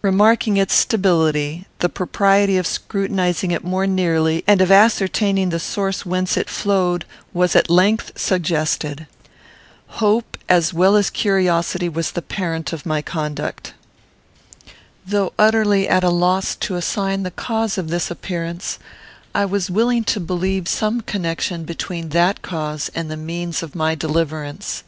Remarking 0.00 0.56
its 0.56 0.72
stability, 0.72 1.66
the 1.80 1.90
propriety 1.90 2.56
of 2.56 2.66
scrutinizing 2.66 3.50
it 3.50 3.62
more 3.62 3.86
nearly, 3.86 4.42
and 4.46 4.62
of 4.62 4.72
ascertaining 4.72 5.50
the 5.50 5.60
source 5.60 6.06
whence 6.06 6.34
it 6.38 6.48
flowed, 6.48 7.04
was 7.34 7.54
at 7.54 7.68
length 7.68 8.12
suggested. 8.18 9.06
Hope, 10.00 10.38
as 10.48 10.72
well 10.72 10.96
as 10.96 11.10
curiosity, 11.10 11.90
was 11.90 12.12
the 12.12 12.22
parent 12.22 12.72
of 12.72 12.86
my 12.86 13.02
conduct. 13.02 13.74
Though 15.06 15.34
utterly 15.38 15.86
at 15.86 16.02
a 16.02 16.08
loss 16.08 16.56
to 16.60 16.76
assign 16.76 17.22
the 17.22 17.30
cause 17.30 17.76
of 17.76 17.90
this 17.90 18.10
appearance, 18.10 18.78
I 19.34 19.44
was 19.44 19.70
willing 19.70 20.04
to 20.04 20.20
believe 20.20 20.68
some 20.68 21.02
connection 21.02 21.64
between 21.64 22.08
that 22.16 22.40
cause 22.40 22.90
and 22.94 23.10
the 23.10 23.16
means 23.18 23.62
of 23.62 23.74
my 23.74 23.94
deliverance. 23.94 24.84